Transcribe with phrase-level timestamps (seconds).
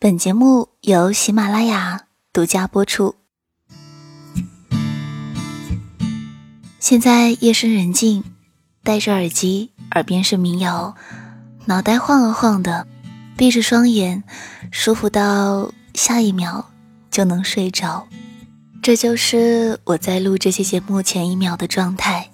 [0.00, 2.02] 本节目由喜马拉雅
[2.32, 3.16] 独家播出。
[6.78, 8.22] 现在夜深人静，
[8.84, 10.94] 戴着耳机，耳边是民谣，
[11.64, 12.86] 脑袋晃啊晃的，
[13.36, 14.22] 闭着双眼，
[14.70, 16.70] 舒服到下一秒
[17.10, 18.06] 就能睡着。
[18.80, 22.30] 这就是我在录这期节目前一秒的状态。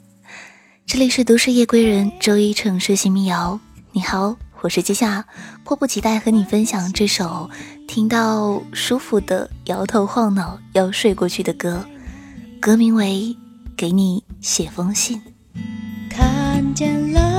[0.84, 3.58] 这里是都市夜归人周一城市新民谣，
[3.92, 4.36] 你好。
[4.64, 5.26] 我是季夏，
[5.62, 7.50] 迫不及待和你分享这首
[7.86, 11.84] 听到舒服的摇头晃脑要睡过去的歌，
[12.62, 13.36] 歌名为
[13.76, 15.20] 《给你写封信》。
[16.08, 17.33] 看见了。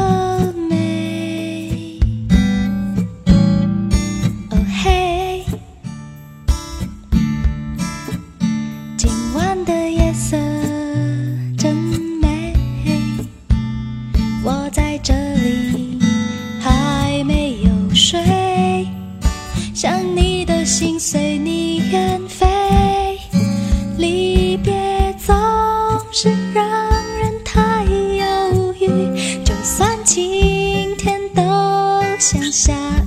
[32.56, 33.05] 下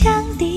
[0.00, 0.47] 羌笛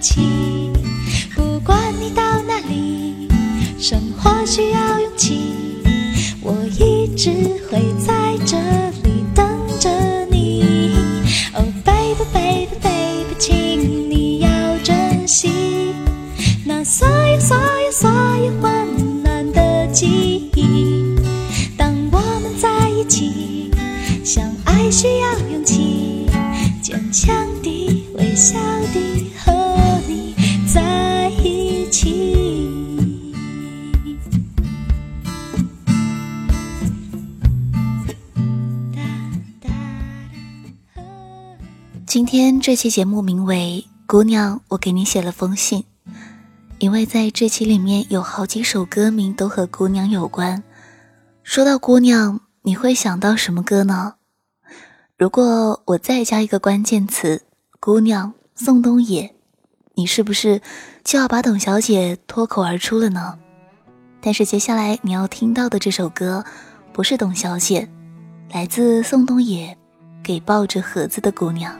[0.00, 0.72] 起
[1.34, 3.28] 不管你到哪里
[3.78, 5.49] 生活需要勇气。
[42.20, 45.80] 今天这期节目名为《姑娘，我给你写了封信》，
[46.78, 50.62] 因为在这期里面有好几首歌名都和姑娘有关。
[51.42, 54.16] 说到姑娘，你会想到什么歌呢？
[55.16, 57.40] 如果我再加一个关键词
[57.80, 59.34] “姑娘”，宋冬野，
[59.94, 60.60] 你是不是
[61.02, 63.38] 就要把董小姐脱口而出了呢？
[64.20, 66.44] 但是接下来你要听到的这首歌，
[66.92, 67.88] 不是董小姐，
[68.52, 69.74] 来自宋冬野，
[70.22, 71.74] 《给抱着盒子的姑娘》。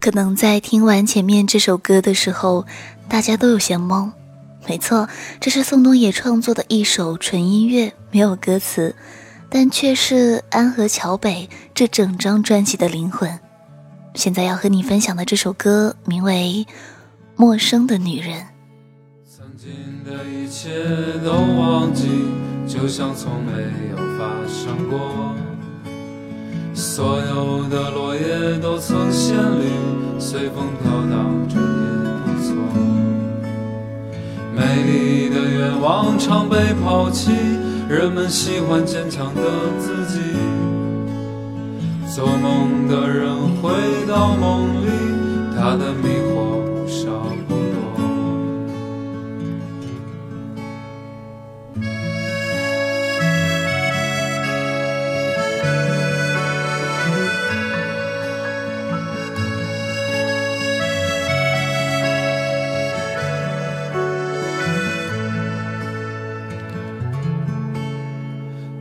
[0.00, 2.64] 可能在听完前面这首歌的时候，
[3.08, 4.12] 大家都有些懵。
[4.66, 5.08] 没错，
[5.40, 8.94] 这是宋冬野创作的一首纯音乐，没有歌词，
[9.48, 13.38] 但却是安河桥北这整张专辑的灵魂。
[14.14, 16.66] 现在要和你分享的这首歌名为
[17.34, 18.40] 《陌生的女人》。
[19.26, 19.70] 曾经
[20.04, 20.68] 的一切
[21.24, 22.08] 都忘记，
[22.66, 23.52] 就像从没
[23.90, 25.34] 有发生过。
[26.78, 29.64] 所有的落叶都曾鲜绿，
[30.20, 31.62] 随风飘荡着也
[32.22, 32.54] 不错。
[34.54, 37.32] 美丽的愿望常被抛弃，
[37.88, 39.42] 人们喜欢坚强的
[39.80, 40.20] 自己。
[42.14, 43.72] 做梦的人回
[44.06, 44.88] 到梦里，
[45.56, 46.08] 他的迷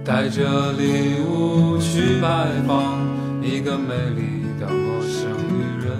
[0.07, 2.95] 带着礼物去拜访
[3.44, 5.92] 一个美丽的陌生女人，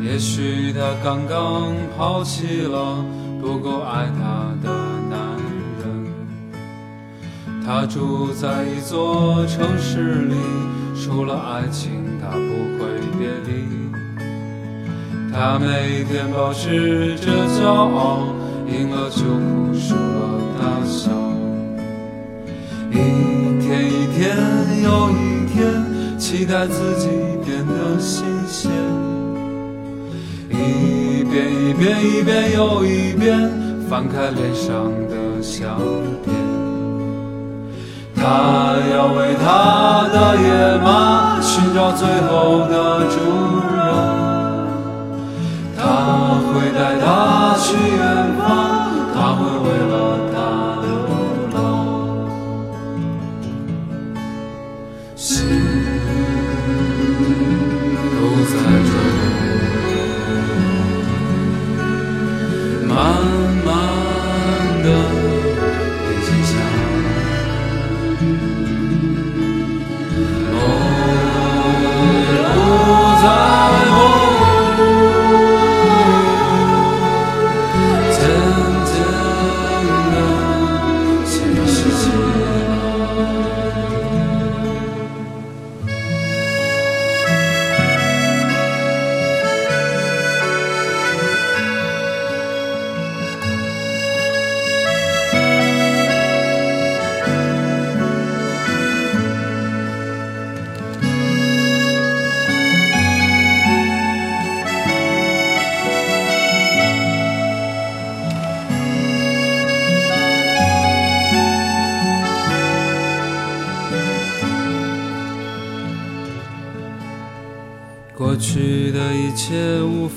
[0.00, 3.04] 也许她刚刚抛弃了
[3.40, 4.70] 不够爱她的
[5.10, 5.18] 男
[5.80, 6.06] 人。
[7.66, 10.36] 她住在一座城市里，
[10.94, 11.90] 除了爱情，
[12.20, 12.38] 她不
[12.78, 12.86] 会
[13.18, 13.66] 别离。
[15.32, 18.28] 她每天保持着骄傲，
[18.68, 21.10] 赢了就哭，输了大笑。
[22.96, 24.36] 一天一天
[24.82, 27.08] 又一天，期待自己
[27.44, 28.70] 变得新鲜。
[30.50, 33.50] 一遍一遍一遍又一遍，
[33.88, 35.76] 翻开脸上的相
[36.24, 36.34] 片。
[38.14, 43.16] 他要为他的野马寻找最后的主
[43.76, 43.78] 人，
[45.76, 45.84] 他
[46.48, 48.25] 会带他去远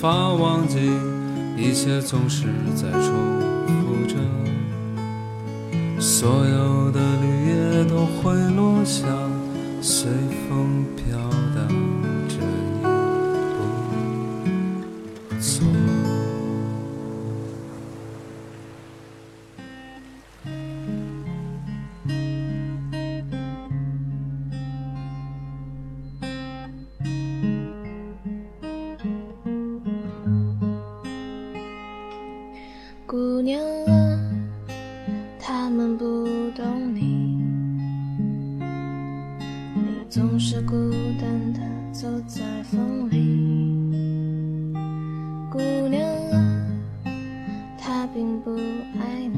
[0.01, 0.77] 法忘记，
[1.57, 3.11] 一切总是在重
[3.67, 4.15] 复着。
[5.99, 9.05] 所有的绿叶都会落下，
[9.81, 10.09] 随
[10.47, 11.17] 风飘
[48.19, 48.51] 并不
[48.99, 49.28] 爱，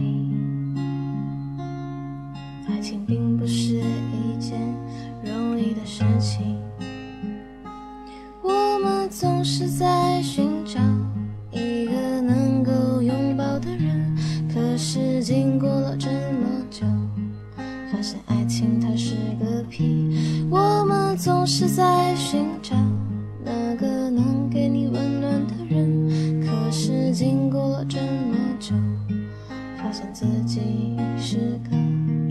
[30.71, 31.71] 你是个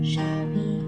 [0.03, 0.21] 傻
[0.51, 0.81] 逼。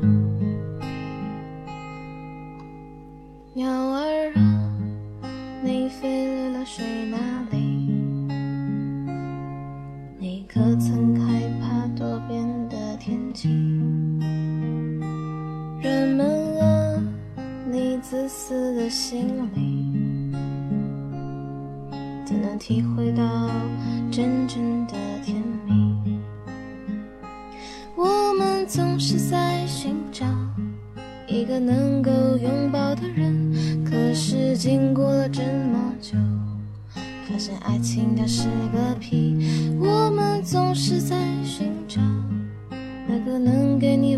[34.63, 36.15] 经过了这么久，
[37.27, 39.75] 发现爱情它是个屁。
[39.77, 41.99] 我们总是在寻找
[43.05, 44.12] 那个能给你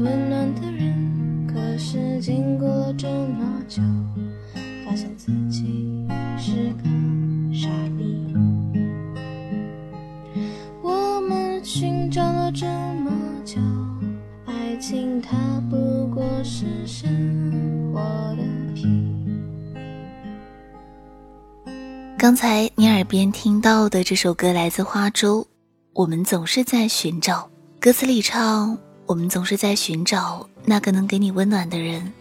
[22.25, 25.45] 刚才你耳边听到的这首歌来自花粥，
[25.93, 27.47] 我们总是在寻找。
[27.79, 32.11] 歌词里唱，我们总是在寻找那个能给你温暖的人，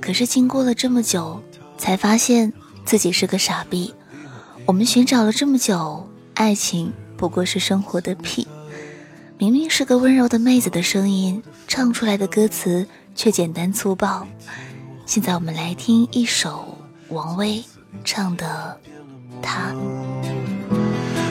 [0.00, 1.40] 可是经过了这么久，
[1.78, 2.52] 才发现
[2.84, 3.94] 自己是个傻逼。
[4.66, 8.44] 我们寻找了这么久，爱情不过是生活的屁。
[9.38, 12.84] 明明是个温柔的妹子的声音，唱出来的歌词
[13.14, 14.26] 却简单粗暴。
[15.06, 16.76] 现在我们来听一首
[17.10, 17.64] 王威
[18.02, 18.76] 唱的
[19.42, 19.72] 《他》。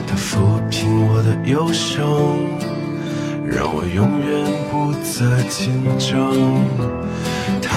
[0.07, 0.37] 它抚
[0.69, 2.05] 平我的忧伤，
[3.45, 4.29] 让我永远
[4.71, 6.09] 不再紧张。
[7.61, 7.69] 他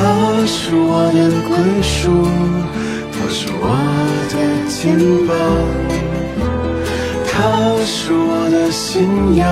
[0.46, 2.26] 是我的归属，
[3.12, 3.64] 他是我
[4.30, 4.34] 的
[4.68, 5.30] 肩膀，
[7.26, 7.32] 他
[7.84, 9.46] 是我的信仰，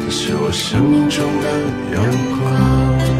[0.00, 1.46] 它是我生命中的
[1.94, 1.98] 阳
[2.38, 3.13] 光。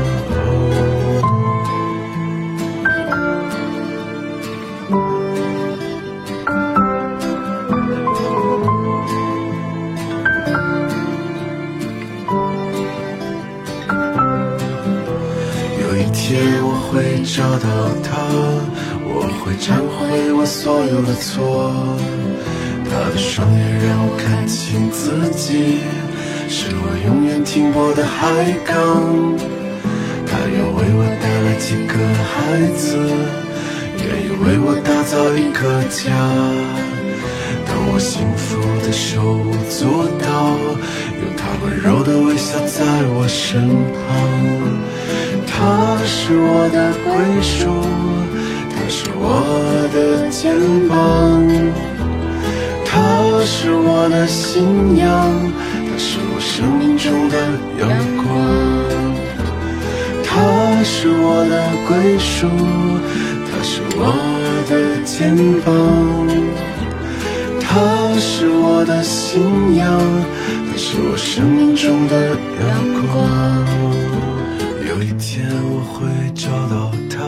[16.85, 17.69] 会找到
[18.03, 18.11] 他，
[19.03, 21.73] 我会忏悔我所有的错。
[22.91, 25.81] 他的双眼让我看清自己，
[26.49, 28.75] 是我永远停泊的海港。
[30.27, 31.95] 他愿为我带来几个
[32.31, 32.33] 孩
[32.77, 32.97] 子，
[33.99, 36.05] 愿意为我打造一个家。
[37.67, 40.55] 当我幸福的手舞足蹈，
[41.19, 42.85] 有他温柔的微笑在
[43.17, 44.05] 我身旁。
[45.57, 47.71] 他是我的归属，
[48.71, 49.23] 他是我
[49.95, 50.43] 的肩
[50.89, 50.93] 膀，
[52.85, 52.91] 他
[53.47, 55.07] 是我的信仰，
[55.71, 57.37] 他是我生命中的
[57.79, 58.25] 阳光。
[60.25, 61.55] 他是我的
[61.87, 62.49] 归属，
[63.47, 64.13] 他是我
[64.69, 64.73] 的
[65.05, 65.73] 肩膀，
[67.61, 67.71] 他
[68.19, 69.87] 是我的信仰，
[70.69, 72.31] 他是我生命中的
[72.61, 72.69] 阳
[73.09, 74.04] 光。
[75.05, 77.19] 一天我会找到他，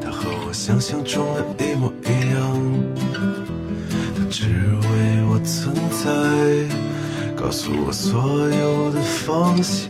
[0.00, 2.40] 他和我想象中的一模一样。
[4.16, 6.06] 他只为我存在，
[7.36, 9.84] 告诉我所有的方向。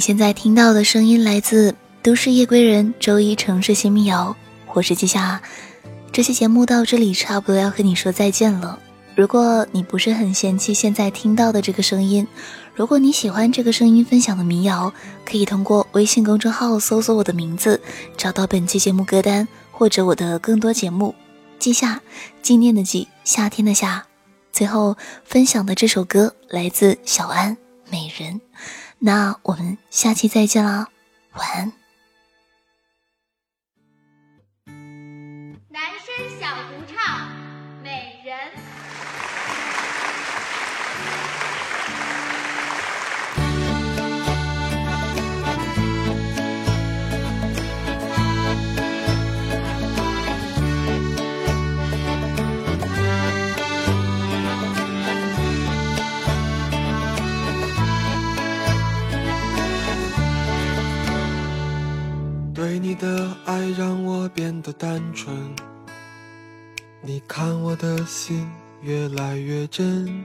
[0.00, 4.34] 你现在听到的声音来自都市夜归人周一城市新民谣，
[4.72, 5.42] 我是季夏。
[6.10, 8.78] 这期节目到这里差不多要和你说再见了。
[9.14, 12.26] 如果你不是很嫌弃现在听到的这个声音，
[12.74, 14.90] 如果你喜欢这个声音分享的民谣，
[15.26, 17.78] 可以通过微信公众号搜索我的名字，
[18.16, 21.14] 找到本期节目歌单或者我的更多节目。
[21.58, 22.00] 季夏，
[22.40, 24.06] 纪念的纪，夏天的夏。
[24.50, 27.54] 最后分享的这首歌来自小安，
[27.90, 28.40] 《美人》。
[29.00, 30.88] 那我们下期再见啦，
[31.32, 31.79] 晚安。
[68.10, 68.44] 心
[68.82, 70.24] 越来越真。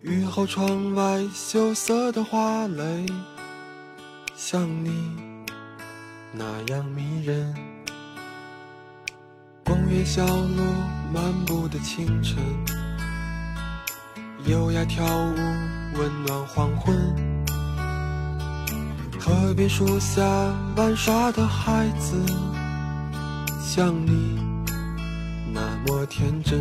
[0.00, 3.04] 雨后窗外羞涩的花蕾，
[4.34, 5.14] 像你
[6.32, 7.54] 那样迷人。
[9.62, 10.62] 公园小路
[11.12, 12.38] 漫步的清晨，
[14.46, 15.34] 优雅跳舞
[15.98, 16.96] 温暖黄昏。
[19.20, 20.22] 河边树下
[20.76, 22.16] 玩耍的孩子，
[23.60, 24.38] 像你
[25.86, 26.60] 么天真。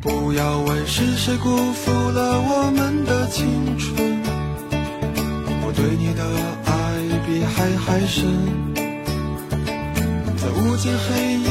[0.00, 4.20] 不要问是谁辜负了我们的青春，
[5.62, 6.24] 我对你的
[6.64, 6.72] 爱
[7.26, 8.26] 比海还深。
[10.36, 11.38] 在无尽黑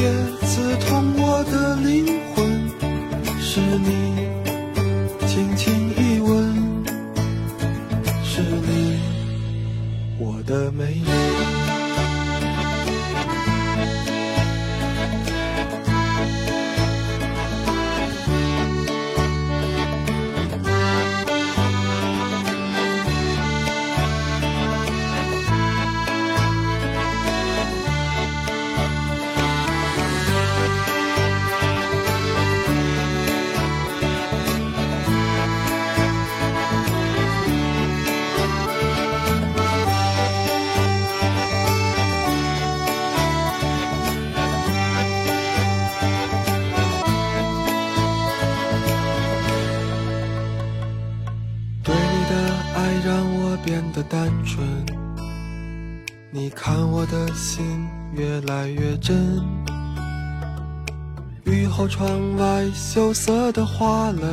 [61.88, 64.26] 窗外羞涩的花蕾，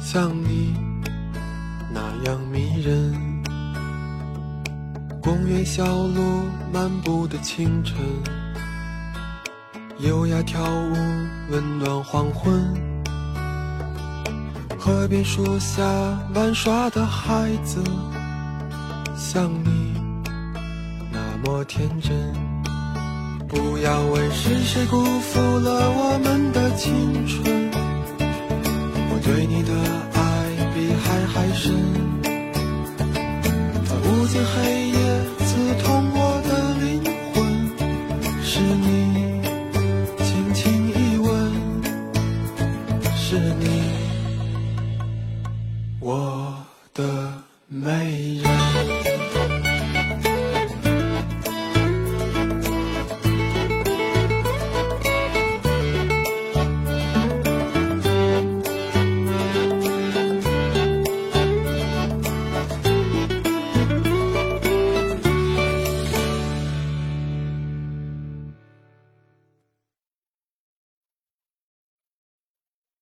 [0.00, 0.74] 像你
[1.92, 3.14] 那样迷人。
[5.20, 7.96] 公园小路漫步的清晨，
[9.98, 10.94] 优雅跳舞
[11.50, 12.62] 温暖黄昏。
[14.78, 15.82] 河边树下
[16.34, 17.82] 玩耍的孩子，
[19.14, 19.94] 像你
[21.12, 22.47] 那么天真。
[23.48, 27.70] 不要问是谁辜负了我们的青春，
[29.10, 29.72] 我对你的
[30.12, 30.20] 爱
[30.74, 31.74] 比海还深。
[33.84, 34.96] 在无尽黑夜
[35.38, 35.48] 刺
[35.82, 36.50] 痛我的
[36.84, 37.36] 灵魂，
[38.42, 39.37] 是你。